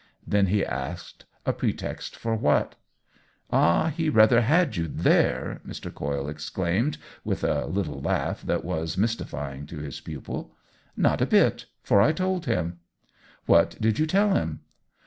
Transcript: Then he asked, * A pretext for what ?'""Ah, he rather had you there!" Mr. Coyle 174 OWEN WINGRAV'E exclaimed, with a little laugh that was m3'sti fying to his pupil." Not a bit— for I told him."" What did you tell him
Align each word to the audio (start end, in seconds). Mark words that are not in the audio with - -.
Then 0.25 0.47
he 0.47 0.65
asked, 0.65 1.25
* 1.35 1.45
A 1.45 1.53
pretext 1.53 2.15
for 2.15 2.33
what 2.35 2.73
?'""Ah, 3.51 3.89
he 3.89 4.09
rather 4.09 4.41
had 4.41 4.75
you 4.75 4.87
there!" 4.87 5.61
Mr. 5.67 5.93
Coyle 5.93 6.23
174 6.23 6.23
OWEN 6.25 6.25
WINGRAV'E 6.25 6.33
exclaimed, 6.33 6.97
with 7.23 7.43
a 7.43 7.67
little 7.67 8.01
laugh 8.01 8.41
that 8.41 8.65
was 8.65 8.95
m3'sti 8.95 9.25
fying 9.27 9.67
to 9.67 9.77
his 9.77 10.01
pupil." 10.01 10.55
Not 10.97 11.21
a 11.21 11.27
bit— 11.27 11.67
for 11.83 12.01
I 12.01 12.13
told 12.13 12.47
him."" 12.47 12.79
What 13.45 13.79
did 13.79 13.99
you 13.99 14.07
tell 14.07 14.33
him 14.33 14.61